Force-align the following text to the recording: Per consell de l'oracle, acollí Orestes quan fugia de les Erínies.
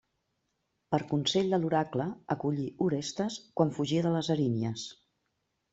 Per 0.95 0.99
consell 1.11 1.53
de 1.55 1.59
l'oracle, 1.65 2.07
acollí 2.37 2.67
Orestes 2.89 3.39
quan 3.61 3.77
fugia 3.79 4.09
de 4.09 4.17
les 4.19 4.33
Erínies. 4.39 4.93